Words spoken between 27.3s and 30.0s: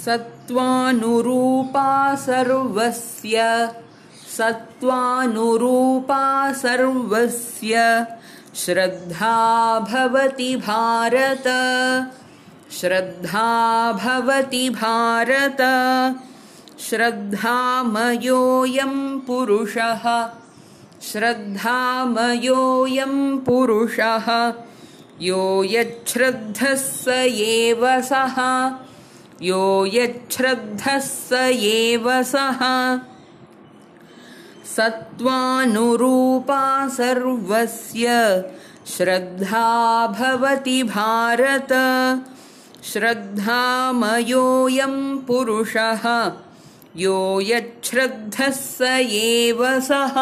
एव सः यो